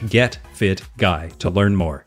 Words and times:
getfitguy 0.00 1.36
to 1.38 1.50
learn 1.50 1.76
more. 1.76 2.06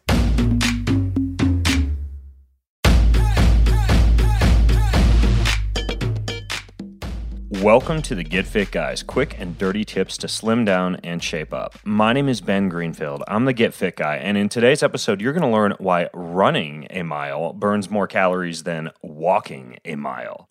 Welcome 7.61 8.03
to 8.03 8.13
the 8.13 8.23
Get 8.23 8.45
Fit 8.45 8.69
Guys, 8.69 9.01
quick 9.01 9.39
and 9.39 9.57
dirty 9.57 9.83
tips 9.83 10.17
to 10.19 10.27
slim 10.27 10.65
down 10.65 10.97
and 11.03 11.23
shape 11.23 11.51
up. 11.51 11.79
My 11.83 12.13
name 12.13 12.29
is 12.29 12.39
Ben 12.39 12.69
Greenfield. 12.69 13.23
I'm 13.27 13.45
the 13.45 13.53
Get 13.53 13.73
Fit 13.73 13.95
Guy, 13.95 14.17
and 14.17 14.37
in 14.37 14.49
today's 14.49 14.83
episode, 14.83 15.19
you're 15.19 15.33
going 15.33 15.41
to 15.41 15.49
learn 15.49 15.73
why 15.79 16.09
running 16.13 16.85
a 16.91 17.01
mile 17.01 17.53
burns 17.53 17.89
more 17.89 18.05
calories 18.05 18.63
than 18.63 18.91
walking 19.01 19.79
a 19.83 19.95
mile. 19.95 20.47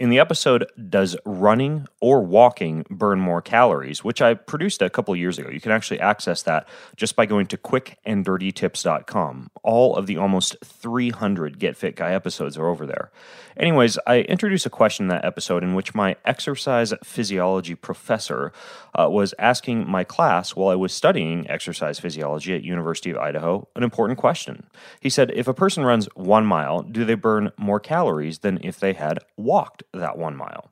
In 0.00 0.08
the 0.08 0.18
episode, 0.18 0.66
Does 0.88 1.14
Running 1.26 1.86
or 2.00 2.22
Walking 2.22 2.86
Burn 2.88 3.20
More 3.20 3.42
Calories? 3.42 4.02
which 4.02 4.22
I 4.22 4.32
produced 4.32 4.80
a 4.80 4.88
couple 4.88 5.14
years 5.14 5.38
ago. 5.38 5.50
You 5.50 5.60
can 5.60 5.72
actually 5.72 6.00
access 6.00 6.42
that 6.44 6.66
just 6.96 7.16
by 7.16 7.26
going 7.26 7.44
to 7.48 7.58
quickanddirtytips.com. 7.58 9.50
All 9.62 9.94
of 9.94 10.06
the 10.06 10.16
almost 10.16 10.56
300 10.64 11.58
Get 11.58 11.76
Fit 11.76 11.96
Guy 11.96 12.14
episodes 12.14 12.56
are 12.56 12.66
over 12.66 12.86
there. 12.86 13.10
Anyways, 13.58 13.98
I 14.06 14.20
introduced 14.20 14.64
a 14.64 14.70
question 14.70 15.04
in 15.04 15.08
that 15.08 15.26
episode 15.26 15.62
in 15.62 15.74
which 15.74 15.94
my 15.94 16.16
exercise 16.24 16.94
physiology 17.04 17.74
professor 17.74 18.54
uh, 18.98 19.06
was 19.10 19.34
asking 19.38 19.86
my 19.86 20.02
class 20.02 20.56
while 20.56 20.70
I 20.70 20.76
was 20.76 20.94
studying 20.94 21.46
exercise 21.50 22.00
physiology 22.00 22.54
at 22.54 22.64
University 22.64 23.10
of 23.10 23.18
Idaho 23.18 23.68
an 23.76 23.82
important 23.82 24.18
question. 24.18 24.66
He 24.98 25.10
said, 25.10 25.30
if 25.34 25.46
a 25.46 25.52
person 25.52 25.84
runs 25.84 26.06
one 26.14 26.46
mile, 26.46 26.80
do 26.80 27.04
they 27.04 27.14
burn 27.16 27.52
more 27.58 27.80
calories 27.80 28.38
than 28.38 28.58
if 28.62 28.80
they 28.80 28.94
had 28.94 29.18
walked 29.36 29.82
that 29.92 30.18
one 30.18 30.36
mile? 30.36 30.70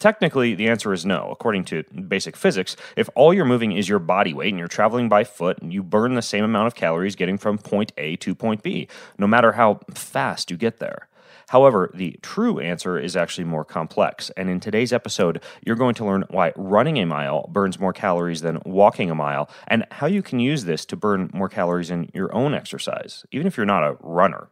Technically, 0.00 0.54
the 0.54 0.68
answer 0.68 0.92
is 0.92 1.06
no. 1.06 1.28
According 1.30 1.64
to 1.66 1.84
basic 1.84 2.36
physics, 2.36 2.74
if 2.96 3.08
all 3.14 3.32
you're 3.32 3.44
moving 3.44 3.72
is 3.72 3.88
your 3.88 4.00
body 4.00 4.34
weight 4.34 4.48
and 4.48 4.58
you're 4.58 4.66
traveling 4.66 5.08
by 5.08 5.22
foot, 5.22 5.58
and 5.58 5.72
you 5.72 5.84
burn 5.84 6.14
the 6.14 6.22
same 6.22 6.44
amount 6.44 6.66
of 6.66 6.74
calories 6.74 7.14
getting 7.14 7.38
from 7.38 7.58
point 7.58 7.92
A 7.96 8.16
to 8.16 8.34
point 8.34 8.62
B, 8.62 8.88
no 9.18 9.28
matter 9.28 9.52
how 9.52 9.80
fast 9.94 10.50
you 10.50 10.56
get 10.56 10.78
there. 10.78 11.08
However, 11.50 11.90
the 11.94 12.18
true 12.22 12.58
answer 12.58 12.98
is 12.98 13.16
actually 13.16 13.44
more 13.44 13.64
complex. 13.64 14.30
And 14.36 14.50
in 14.50 14.60
today's 14.60 14.92
episode, 14.92 15.42
you're 15.64 15.76
going 15.76 15.94
to 15.94 16.04
learn 16.04 16.24
why 16.28 16.52
running 16.56 16.98
a 16.98 17.06
mile 17.06 17.46
burns 17.48 17.78
more 17.78 17.92
calories 17.92 18.42
than 18.42 18.60
walking 18.66 19.10
a 19.10 19.14
mile 19.14 19.48
and 19.66 19.86
how 19.92 20.08
you 20.08 20.22
can 20.22 20.40
use 20.40 20.64
this 20.64 20.84
to 20.86 20.96
burn 20.96 21.30
more 21.32 21.48
calories 21.48 21.90
in 21.90 22.10
your 22.12 22.34
own 22.34 22.52
exercise, 22.52 23.24
even 23.30 23.46
if 23.46 23.56
you're 23.56 23.64
not 23.64 23.82
a 23.82 23.96
runner. 24.00 24.48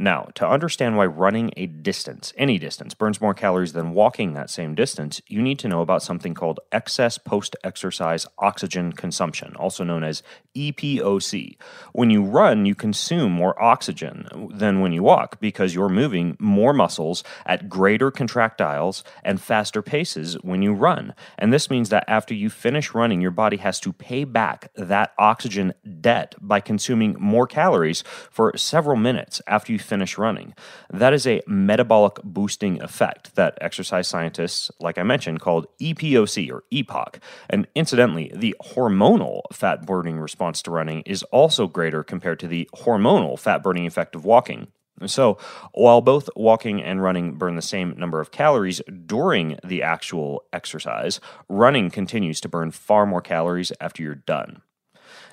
Now, 0.00 0.28
to 0.36 0.48
understand 0.48 0.96
why 0.96 1.04
running 1.04 1.52
a 1.58 1.66
distance, 1.66 2.32
any 2.38 2.58
distance, 2.58 2.94
burns 2.94 3.20
more 3.20 3.34
calories 3.34 3.74
than 3.74 3.92
walking 3.92 4.32
that 4.32 4.48
same 4.48 4.74
distance, 4.74 5.20
you 5.26 5.42
need 5.42 5.58
to 5.58 5.68
know 5.68 5.82
about 5.82 6.02
something 6.02 6.32
called 6.32 6.58
excess 6.72 7.18
post 7.18 7.54
exercise 7.62 8.26
oxygen 8.38 8.94
consumption, 8.94 9.54
also 9.56 9.84
known 9.84 10.02
as 10.02 10.22
EPOC. 10.56 11.58
When 11.92 12.08
you 12.08 12.22
run, 12.22 12.64
you 12.64 12.74
consume 12.74 13.32
more 13.32 13.62
oxygen 13.62 14.26
than 14.54 14.80
when 14.80 14.92
you 14.92 15.02
walk 15.02 15.38
because 15.38 15.74
you're 15.74 15.90
moving 15.90 16.34
more 16.40 16.72
muscles 16.72 17.22
at 17.44 17.68
greater 17.68 18.10
contractiles 18.10 19.02
and 19.22 19.38
faster 19.38 19.82
paces 19.82 20.34
when 20.40 20.62
you 20.62 20.72
run. 20.72 21.14
And 21.36 21.52
this 21.52 21.68
means 21.68 21.90
that 21.90 22.04
after 22.08 22.32
you 22.32 22.48
finish 22.48 22.94
running, 22.94 23.20
your 23.20 23.32
body 23.32 23.58
has 23.58 23.78
to 23.80 23.92
pay 23.92 24.24
back 24.24 24.70
that 24.76 25.12
oxygen 25.18 25.74
debt 26.00 26.36
by 26.40 26.60
consuming 26.60 27.16
more 27.20 27.46
calories 27.46 28.02
for 28.30 28.56
several 28.56 28.96
minutes 28.96 29.42
after 29.46 29.72
you 29.72 29.78
finish 29.90 30.16
running. 30.16 30.54
That 30.88 31.12
is 31.12 31.26
a 31.26 31.42
metabolic 31.48 32.14
boosting 32.22 32.80
effect 32.80 33.34
that 33.34 33.58
exercise 33.60 34.06
scientists, 34.06 34.70
like 34.78 34.98
I 34.98 35.02
mentioned, 35.02 35.40
called 35.40 35.66
EPOC 35.80 36.50
or 36.52 36.62
EPOC. 36.72 37.16
And 37.50 37.66
incidentally, 37.74 38.30
the 38.32 38.54
hormonal 38.62 39.42
fat 39.52 39.84
burning 39.84 40.20
response 40.20 40.62
to 40.62 40.70
running 40.70 41.02
is 41.06 41.24
also 41.24 41.66
greater 41.66 42.04
compared 42.04 42.38
to 42.40 42.46
the 42.46 42.70
hormonal 42.76 43.36
fat 43.36 43.64
burning 43.64 43.84
effect 43.84 44.14
of 44.14 44.24
walking. 44.24 44.68
So, 45.06 45.38
while 45.72 46.02
both 46.02 46.28
walking 46.36 46.82
and 46.82 47.02
running 47.02 47.34
burn 47.34 47.56
the 47.56 47.62
same 47.62 47.94
number 47.98 48.20
of 48.20 48.30
calories 48.30 48.80
during 49.06 49.58
the 49.64 49.82
actual 49.82 50.44
exercise, 50.52 51.20
running 51.48 51.90
continues 51.90 52.40
to 52.42 52.48
burn 52.48 52.70
far 52.70 53.06
more 53.06 53.22
calories 53.22 53.72
after 53.80 54.02
you're 54.02 54.14
done. 54.14 54.62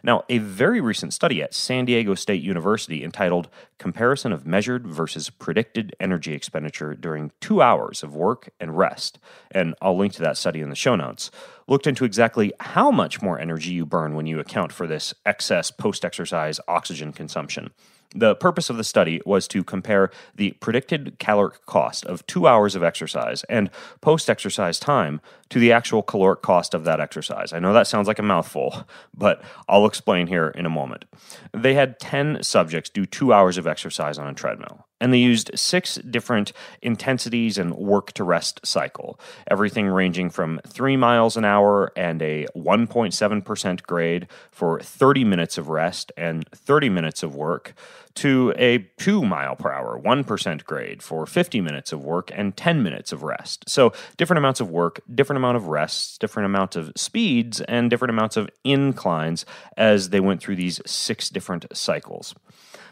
Now, 0.07 0.23
a 0.29 0.37
very 0.37 0.79
recent 0.79 1.13
study 1.13 1.43
at 1.43 1.53
San 1.53 1.83
Diego 1.83 2.15
State 2.15 2.41
University 2.41 3.03
entitled 3.03 3.49
Comparison 3.77 4.31
of 4.31 4.47
Measured 4.47 4.87
versus 4.87 5.29
Predicted 5.29 5.93
Energy 5.99 6.31
Expenditure 6.31 6.95
During 6.95 7.33
Two 7.41 7.61
Hours 7.61 8.03
of 8.03 8.15
Work 8.15 8.49
and 8.57 8.77
Rest, 8.77 9.19
and 9.51 9.75
I'll 9.81 9.97
link 9.97 10.13
to 10.13 10.21
that 10.21 10.37
study 10.37 10.61
in 10.61 10.69
the 10.69 10.77
show 10.77 10.95
notes, 10.95 11.29
looked 11.67 11.87
into 11.87 12.05
exactly 12.05 12.53
how 12.61 12.89
much 12.89 13.21
more 13.21 13.37
energy 13.37 13.71
you 13.71 13.85
burn 13.85 14.15
when 14.15 14.27
you 14.27 14.39
account 14.39 14.71
for 14.71 14.87
this 14.87 15.13
excess 15.25 15.71
post 15.71 16.05
exercise 16.05 16.61
oxygen 16.69 17.11
consumption. 17.11 17.71
The 18.15 18.35
purpose 18.35 18.69
of 18.69 18.77
the 18.77 18.83
study 18.83 19.21
was 19.25 19.47
to 19.49 19.63
compare 19.63 20.09
the 20.35 20.51
predicted 20.59 21.17
caloric 21.19 21.65
cost 21.65 22.05
of 22.05 22.25
two 22.25 22.47
hours 22.47 22.75
of 22.75 22.83
exercise 22.83 23.43
and 23.45 23.69
post 24.01 24.29
exercise 24.29 24.79
time 24.79 25.21
to 25.49 25.59
the 25.59 25.71
actual 25.71 26.01
caloric 26.01 26.41
cost 26.41 26.73
of 26.73 26.83
that 26.85 26.99
exercise. 26.99 27.53
I 27.53 27.59
know 27.59 27.73
that 27.73 27.87
sounds 27.87 28.07
like 28.07 28.19
a 28.19 28.23
mouthful, 28.23 28.87
but 29.13 29.43
I'll 29.67 29.85
explain 29.85 30.27
here 30.27 30.49
in 30.49 30.65
a 30.65 30.69
moment. 30.69 31.05
They 31.53 31.73
had 31.73 31.99
10 31.99 32.43
subjects 32.43 32.89
do 32.89 33.05
two 33.05 33.33
hours 33.33 33.57
of 33.57 33.67
exercise 33.67 34.17
on 34.17 34.27
a 34.27 34.33
treadmill 34.33 34.86
and 34.99 35.13
they 35.13 35.17
used 35.17 35.51
six 35.55 35.95
different 35.95 36.53
intensities 36.81 37.57
and 37.57 37.75
work 37.75 38.11
to 38.13 38.23
rest 38.23 38.59
cycle 38.65 39.19
everything 39.49 39.87
ranging 39.87 40.29
from 40.29 40.59
3 40.67 40.97
miles 40.97 41.37
an 41.37 41.45
hour 41.45 41.91
and 41.95 42.21
a 42.21 42.45
1.7% 42.55 43.83
grade 43.83 44.27
for 44.51 44.79
30 44.79 45.23
minutes 45.23 45.57
of 45.57 45.69
rest 45.69 46.11
and 46.17 46.47
30 46.51 46.89
minutes 46.89 47.23
of 47.23 47.35
work 47.35 47.73
to 48.17 48.51
a 48.57 48.79
2 48.97 49.23
mile 49.23 49.55
per 49.55 49.71
hour 49.71 50.01
1% 50.01 50.65
grade 50.65 51.03
for 51.03 51.27
50 51.27 51.61
minutes 51.61 51.91
of 51.91 52.03
work 52.03 52.31
and 52.33 52.57
10 52.57 52.81
minutes 52.81 53.11
of 53.11 53.21
rest. 53.21 53.69
So 53.69 53.93
different 54.17 54.39
amounts 54.39 54.59
of 54.59 54.71
work 54.71 55.01
different 55.13 55.37
amount 55.37 55.57
of 55.57 55.67
rests 55.67 56.17
different 56.17 56.47
amounts 56.47 56.75
of 56.75 56.91
speeds 56.95 57.61
and 57.61 57.89
different 57.89 58.09
amounts 58.09 58.35
of 58.35 58.49
inclines 58.63 59.45
as 59.77 60.09
they 60.09 60.19
went 60.19 60.41
through 60.41 60.55
these 60.55 60.81
six 60.85 61.29
different 61.29 61.65
cycles 61.73 62.33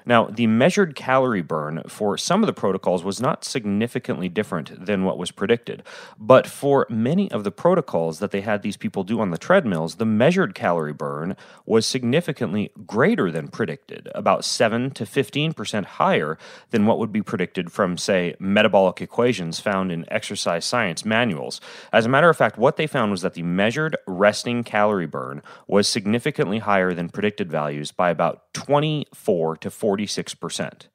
now, 0.05 0.25
the 0.25 0.47
measured 0.47 0.95
calorie 0.95 1.41
burn 1.41 1.81
for 1.87 2.17
some 2.17 2.43
of 2.43 2.47
the 2.47 2.53
protocols 2.53 3.03
was 3.03 3.19
not 3.19 3.43
significantly 3.43 4.29
different 4.29 4.85
than 4.85 5.03
what 5.03 5.17
was 5.17 5.31
predicted. 5.31 5.83
But 6.19 6.45
for 6.45 6.85
many 6.89 7.31
of 7.31 7.43
the 7.43 7.51
protocols 7.51 8.19
that 8.19 8.31
they 8.31 8.41
had 8.41 8.61
these 8.61 8.77
people 8.77 9.03
do 9.03 9.19
on 9.19 9.31
the 9.31 9.37
treadmills, 9.37 9.95
the 9.95 10.05
measured 10.05 10.53
calorie 10.53 10.93
burn 10.93 11.35
was 11.65 11.85
significantly 11.85 12.71
greater 12.85 13.31
than 13.31 13.47
predicted, 13.47 14.09
about 14.13 14.45
7 14.45 14.91
to 14.91 15.05
15% 15.05 15.85
higher 15.85 16.37
than 16.69 16.85
what 16.85 16.99
would 16.99 17.11
be 17.11 17.23
predicted 17.23 17.71
from, 17.71 17.97
say, 17.97 18.35
metabolic 18.39 19.01
equations 19.01 19.59
found 19.59 19.91
in 19.91 20.05
exercise 20.11 20.65
science 20.65 21.03
manuals. 21.03 21.59
As 21.91 22.05
a 22.05 22.09
matter 22.09 22.29
of 22.29 22.37
fact, 22.37 22.57
what 22.57 22.77
they 22.77 22.87
found 22.87 23.11
was 23.11 23.21
that 23.21 23.33
the 23.33 23.43
measured 23.43 23.97
resting 24.05 24.63
calorie 24.63 25.07
burn 25.07 25.41
was 25.67 25.87
significantly 25.87 26.59
higher 26.59 26.93
than 26.93 27.09
predicted 27.09 27.49
values 27.51 27.91
by 27.91 28.09
about 28.11 28.53
24 28.53 29.57
to 29.57 29.71
40 29.71 29.94
46%. 29.95 30.87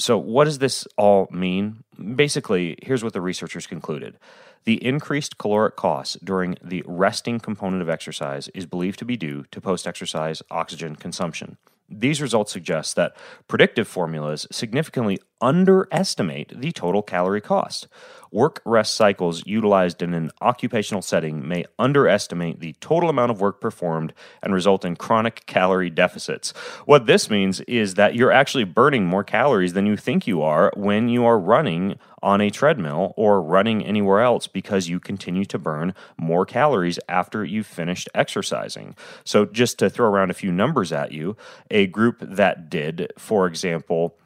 So, 0.00 0.16
what 0.16 0.44
does 0.44 0.58
this 0.58 0.86
all 0.96 1.28
mean? 1.32 1.82
Basically, 2.14 2.78
here's 2.82 3.02
what 3.02 3.12
the 3.12 3.20
researchers 3.20 3.66
concluded. 3.66 4.16
The 4.64 4.84
increased 4.84 5.38
caloric 5.38 5.76
costs 5.76 6.16
during 6.22 6.56
the 6.62 6.84
resting 6.86 7.40
component 7.40 7.82
of 7.82 7.88
exercise 7.88 8.48
is 8.48 8.66
believed 8.66 8.98
to 9.00 9.04
be 9.04 9.16
due 9.16 9.44
to 9.50 9.60
post 9.60 9.86
exercise 9.86 10.42
oxygen 10.50 10.94
consumption. 10.94 11.56
These 11.90 12.20
results 12.20 12.52
suggest 12.52 12.96
that 12.96 13.16
predictive 13.46 13.88
formulas 13.88 14.46
significantly 14.50 15.18
underestimate 15.40 16.60
the 16.60 16.72
total 16.72 17.02
calorie 17.02 17.40
cost. 17.40 17.88
Work 18.30 18.60
rest 18.66 18.94
cycles 18.94 19.46
utilized 19.46 20.02
in 20.02 20.12
an 20.12 20.30
occupational 20.42 21.00
setting 21.00 21.48
may 21.48 21.64
underestimate 21.78 22.60
the 22.60 22.74
total 22.74 23.08
amount 23.08 23.30
of 23.30 23.40
work 23.40 23.58
performed 23.60 24.12
and 24.42 24.52
result 24.52 24.84
in 24.84 24.96
chronic 24.96 25.46
calorie 25.46 25.88
deficits. 25.88 26.50
What 26.84 27.06
this 27.06 27.30
means 27.30 27.60
is 27.62 27.94
that 27.94 28.14
you're 28.14 28.32
actually 28.32 28.64
burning 28.64 29.06
more 29.06 29.24
calories 29.24 29.72
than 29.72 29.86
you 29.86 29.96
think 29.96 30.26
you 30.26 30.42
are 30.42 30.70
when 30.76 31.08
you 31.08 31.24
are 31.24 31.38
running 31.38 31.98
on 32.22 32.40
a 32.40 32.50
treadmill 32.50 33.14
or 33.16 33.42
running 33.42 33.84
anywhere 33.84 34.20
else 34.20 34.46
because 34.46 34.88
you 34.88 35.00
continue 35.00 35.44
to 35.46 35.58
burn 35.58 35.94
more 36.16 36.44
calories 36.44 36.98
after 37.08 37.44
you've 37.44 37.66
finished 37.66 38.08
exercising. 38.14 38.94
So, 39.24 39.44
just 39.44 39.78
to 39.78 39.90
throw 39.90 40.08
around 40.08 40.30
a 40.30 40.34
few 40.34 40.52
numbers 40.52 40.92
at 40.92 41.12
you, 41.12 41.36
a 41.70 41.86
group 41.86 42.18
that 42.20 42.70
did, 42.70 43.12
for 43.18 43.46
example, 43.46 44.16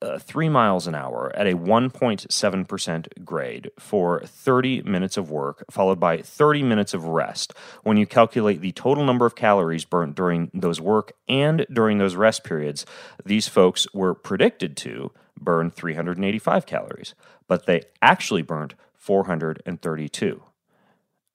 uh, 0.00 0.18
three 0.18 0.48
miles 0.48 0.86
an 0.86 0.94
hour 0.94 1.32
at 1.36 1.46
a 1.46 1.56
1.7% 1.56 3.24
grade 3.24 3.70
for 3.78 4.20
30 4.24 4.82
minutes 4.82 5.16
of 5.16 5.30
work, 5.30 5.64
followed 5.70 6.00
by 6.00 6.18
30 6.18 6.62
minutes 6.62 6.94
of 6.94 7.04
rest. 7.04 7.52
When 7.82 7.96
you 7.96 8.06
calculate 8.06 8.60
the 8.60 8.72
total 8.72 9.04
number 9.04 9.26
of 9.26 9.36
calories 9.36 9.84
burnt 9.84 10.14
during 10.14 10.50
those 10.52 10.80
work 10.80 11.12
and 11.28 11.66
during 11.72 11.98
those 11.98 12.16
rest 12.16 12.44
periods, 12.44 12.84
these 13.24 13.48
folks 13.48 13.86
were 13.94 14.14
predicted 14.14 14.76
to 14.78 15.12
burn 15.38 15.70
385 15.70 16.66
calories, 16.66 17.14
but 17.46 17.66
they 17.66 17.82
actually 18.00 18.42
burned 18.42 18.74
432. 18.94 20.42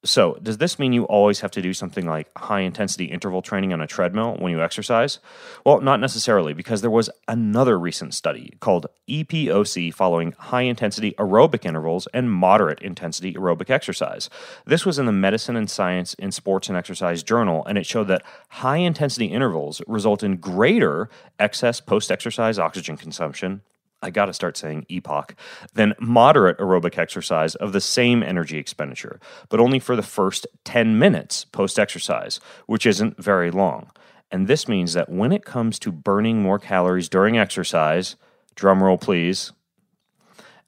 So, 0.03 0.38
does 0.41 0.59
this 0.59 0.77
mean 0.77 0.94
you 0.94 1.05
always 1.05 1.39
have 1.39 1.49
to 1.51 1.61
do 1.61 1.73
something 1.73 2.05
like 2.05 2.29
high 2.38 2.59
intensity 2.61 3.05
interval 3.05 3.41
training 3.41 3.73
on 3.73 3.81
a 3.81 3.88
treadmill 3.88 4.38
when 4.39 4.51
you 4.51 4.61
exercise? 4.61 5.17
Well, 5.65 5.81
not 5.81 5.99
necessarily, 5.99 6.53
because 6.53 6.81
there 6.81 6.91
was 6.91 7.09
another 7.27 7.79
recent 7.79 8.13
study 8.13 8.53
called 8.59 8.85
EPOC 9.09 9.91
following 9.94 10.33
high 10.38 10.61
intensity 10.61 11.13
aerobic 11.13 11.65
intervals 11.65 12.07
and 12.13 12.31
moderate 12.31 12.79
intensity 12.81 13.33
aerobic 13.33 13.71
exercise. 13.71 14.29
This 14.65 14.85
was 14.85 14.99
in 14.99 15.07
the 15.07 15.11
Medicine 15.11 15.55
and 15.55 15.69
Science 15.69 16.13
in 16.13 16.31
Sports 16.31 16.69
and 16.69 16.77
Exercise 16.77 17.23
journal, 17.23 17.65
and 17.65 17.77
it 17.77 17.85
showed 17.85 18.07
that 18.07 18.23
high 18.49 18.77
intensity 18.77 19.25
intervals 19.25 19.81
result 19.88 20.21
in 20.21 20.38
greater 20.38 21.09
excess 21.39 21.81
post 21.81 22.11
exercise 22.11 22.59
oxygen 22.59 22.97
consumption 22.97 23.61
I 24.01 24.11
got 24.11 24.25
to 24.25 24.33
start 24.33 24.57
saying 24.57 24.85
epoch, 24.89 25.35
then 25.73 25.94
moderate 25.99 26.59
aerobic 26.59 26.97
exercise 26.97 27.55
of 27.55 27.73
the 27.73 27.81
same 27.81 28.21
energy 28.21 28.57
expenditure, 28.57 29.19
but 29.49 29.59
only 29.59 29.79
for 29.79 29.95
the 29.95 30.03
first 30.03 30.45
10 30.65 30.99
minutes 30.99 31.45
post 31.45 31.79
exercise, 31.79 32.39
which 32.67 32.85
isn't 32.85 33.21
very 33.21 33.49
long. 33.49 33.89
And 34.29 34.47
this 34.47 34.67
means 34.67 34.94
that 34.94 35.09
when 35.09 35.31
it 35.31 35.45
comes 35.45 35.79
to 35.79 35.91
burning 35.91 36.41
more 36.41 36.59
calories 36.59 37.09
during 37.09 37.38
exercise, 37.38 38.15
drum 38.55 38.83
roll 38.83 38.97
please. 38.97 39.51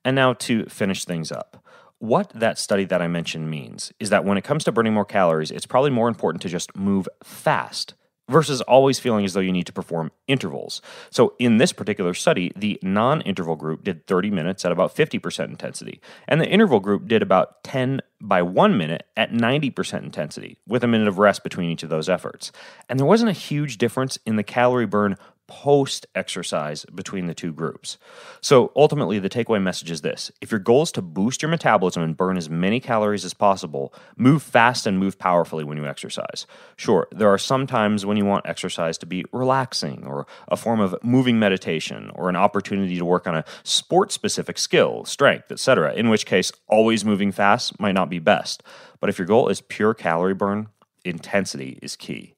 And 0.03 0.15
now 0.15 0.33
to 0.33 0.65
finish 0.65 1.05
things 1.05 1.31
up. 1.31 1.63
What 1.99 2.31
that 2.33 2.57
study 2.57 2.85
that 2.85 3.01
I 3.01 3.07
mentioned 3.07 3.51
means 3.51 3.91
is 3.99 4.09
that 4.09 4.23
when 4.23 4.37
it 4.37 4.45
comes 4.45 4.63
to 4.63 4.71
burning 4.71 4.93
more 4.93 5.05
calories, 5.05 5.51
it's 5.51 5.65
probably 5.65 5.91
more 5.91 6.07
important 6.07 6.41
to 6.43 6.49
just 6.49 6.75
move 6.75 7.09
fast 7.23 7.93
versus 8.29 8.61
always 8.61 8.99
feeling 8.99 9.25
as 9.25 9.33
though 9.33 9.39
you 9.39 9.51
need 9.51 9.65
to 9.65 9.73
perform 9.73 10.11
intervals. 10.27 10.81
So, 11.09 11.33
in 11.39 11.57
this 11.57 11.73
particular 11.73 12.13
study, 12.13 12.51
the 12.55 12.79
non 12.81 13.21
interval 13.21 13.55
group 13.55 13.83
did 13.83 14.07
30 14.07 14.31
minutes 14.31 14.63
at 14.63 14.71
about 14.71 14.95
50% 14.95 15.47
intensity, 15.47 15.99
and 16.27 16.39
the 16.39 16.47
interval 16.47 16.79
group 16.79 17.07
did 17.07 17.21
about 17.21 17.63
10 17.63 18.01
by 18.21 18.41
one 18.41 18.77
minute 18.77 19.05
at 19.17 19.31
90% 19.31 20.03
intensity, 20.03 20.57
with 20.67 20.83
a 20.83 20.87
minute 20.87 21.07
of 21.07 21.17
rest 21.17 21.43
between 21.43 21.69
each 21.69 21.83
of 21.83 21.89
those 21.89 22.09
efforts. 22.09 22.51
And 22.87 22.99
there 22.99 23.05
wasn't 23.05 23.29
a 23.29 23.33
huge 23.33 23.77
difference 23.77 24.17
in 24.25 24.35
the 24.35 24.43
calorie 24.43 24.85
burn 24.85 25.17
post 25.49 26.05
exercise 26.13 26.85
between 26.93 27.25
the 27.25 27.33
two 27.33 27.51
groups. 27.51 27.97
So 28.39 28.71
ultimately, 28.75 29.17
the 29.17 29.29
takeaway 29.29 29.61
message 29.61 29.89
is 29.89 30.01
this 30.01 30.31
if 30.39 30.51
your 30.51 30.59
goal 30.59 30.83
is 30.83 30.91
to 30.93 31.01
boost 31.01 31.41
your 31.41 31.49
metabolism 31.49 32.03
and 32.03 32.15
burn 32.15 32.37
as 32.37 32.49
many 32.49 32.79
calories 32.79 33.25
as 33.25 33.33
possible, 33.33 33.93
move 34.15 34.43
fast 34.43 34.85
and 34.85 34.99
move 34.99 35.17
powerfully 35.17 35.63
when 35.63 35.77
you 35.77 35.87
exercise. 35.87 36.45
Sure, 36.77 37.07
there 37.11 37.27
are 37.27 37.37
some 37.39 37.65
times 37.65 38.05
when 38.05 38.15
you 38.15 38.25
want 38.25 38.45
exercise 38.47 38.97
to 38.99 39.07
be 39.07 39.25
relaxing 39.33 40.05
or 40.05 40.27
a 40.47 40.55
form 40.55 40.79
of 40.79 40.95
moving 41.03 41.39
meditation 41.39 42.11
or 42.13 42.29
an 42.29 42.35
opportunity 42.35 42.97
to 42.97 43.05
work 43.05 43.25
on 43.27 43.35
a 43.35 43.45
sport 43.63 44.11
specific 44.11 44.59
skill, 44.59 45.03
strength, 45.03 45.51
etc., 45.51 45.93
in 45.95 46.09
which 46.09 46.27
case, 46.27 46.51
always 46.67 47.03
moving 47.03 47.31
fast 47.31 47.79
might 47.79 47.93
not 47.93 48.09
be 48.09 48.19
best. 48.19 48.61
But 48.99 49.09
if 49.09 49.17
your 49.17 49.25
goal 49.25 49.49
is 49.49 49.61
pure 49.61 49.95
calorie 49.95 50.35
burn, 50.35 50.67
intensity 51.03 51.79
is 51.81 51.95
key. 51.95 52.35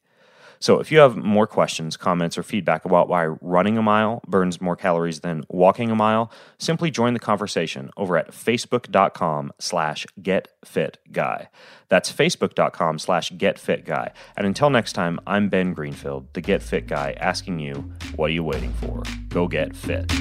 So 0.62 0.80
if 0.80 0.92
you 0.92 1.00
have 1.00 1.18
more 1.18 1.48
questions, 1.48 1.98
comments, 1.98 2.38
or 2.38 2.44
feedback 2.44 2.86
about 2.86 3.10
why 3.10 3.26
running 3.26 3.80
a 3.80 3.82
mile 3.82 4.22
burns 4.28 4.62
more 4.62 4.76
calories 4.76 5.22
than 5.22 5.44
walking 5.50 5.90
a 5.90 5.96
mile, 5.96 6.32
simply 6.60 6.92
join 6.92 7.14
the 7.14 7.20
conversation 7.20 7.90
over 7.98 8.16
at 8.16 8.32
facebook.com 8.32 9.52
slash 9.60 10.06
getfitguy. 10.22 11.48
That's 11.90 12.14
facebook.com 12.14 13.00
slash 13.00 13.32
getfitguy. 13.32 14.12
And 14.38 14.46
until 14.46 14.70
next 14.70 14.94
time, 14.94 15.20
I'm 15.26 15.50
Ben 15.50 15.74
Greenfield, 15.74 16.32
the 16.34 16.42
Get 16.42 16.62
Fit 16.62 16.88
Guy, 16.88 17.16
asking 17.20 17.60
you, 17.60 17.92
what 18.16 18.30
are 18.30 18.34
you 18.34 18.44
waiting 18.44 18.72
for? 18.74 19.02
Go 19.30 19.48
get 19.48 19.76
fit. 19.76 20.12